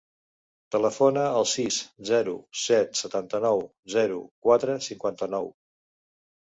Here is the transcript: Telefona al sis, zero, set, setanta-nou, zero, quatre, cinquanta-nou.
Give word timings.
Telefona 0.75 1.25
al 1.41 1.45
sis, 1.51 1.77
zero, 2.11 2.35
set, 2.63 2.97
setanta-nou, 3.03 3.65
zero, 3.99 4.21
quatre, 4.49 4.81
cinquanta-nou. 4.91 5.55